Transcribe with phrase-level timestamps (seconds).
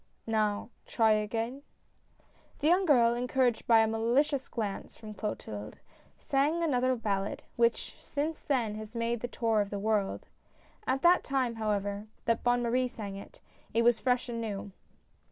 [0.25, 1.61] "Now, try again?"
[2.59, 5.77] The young girl, encouraged by a malicious glance from Clotilde,
[6.17, 10.25] sang another ballad, which, since then, has made the tour of the world.
[10.87, 13.41] At the time, however, that Bonne Marie sang it,
[13.75, 14.71] it was fresh and new.